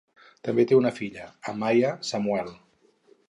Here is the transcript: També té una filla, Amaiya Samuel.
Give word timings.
També 0.47 0.63
té 0.71 0.77
una 0.77 0.91
filla, 0.99 1.27
Amaiya 1.53 1.91
Samuel. 2.13 2.53